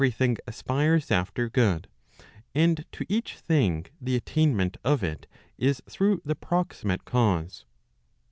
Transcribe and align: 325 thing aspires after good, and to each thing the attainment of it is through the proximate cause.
325 0.01 0.17
thing 0.39 0.45
aspires 0.47 1.11
after 1.11 1.47
good, 1.47 1.87
and 2.55 2.85
to 2.91 3.05
each 3.07 3.37
thing 3.37 3.85
the 4.01 4.15
attainment 4.15 4.75
of 4.83 5.03
it 5.03 5.27
is 5.59 5.79
through 5.87 6.19
the 6.25 6.33
proximate 6.33 7.05
cause. 7.05 7.65